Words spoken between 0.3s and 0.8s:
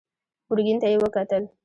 ګرګين